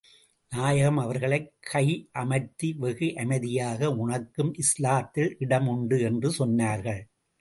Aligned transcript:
நாயகம், 0.49 0.97
அவர்களைக் 0.97 1.53
கை 1.59 2.09
அமர்த்தி 2.11 2.73
வெகு 2.73 3.15
அமைதியாக 3.15 3.91
உனக்கும் 3.91 4.53
இஸ்லாத்தில் 4.53 5.35
இடம் 5.39 5.67
உண்டு 5.67 6.01
என்று 6.01 6.31
சொன்னார்கள். 6.39 7.01